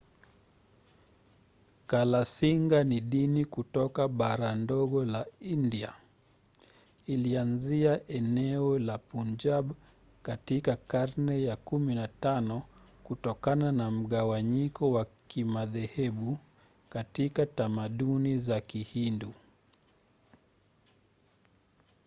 [1.89, 5.21] kalasinga ni dini kutoka bara ndogo la
[5.53, 5.91] india.
[7.13, 9.65] ilianzia eneo la punjab
[10.21, 12.61] katika karne ya 15
[13.03, 16.37] kutokana na mgawanyiko wa kimadhehebu
[16.89, 19.33] katika tamaduni za kihindu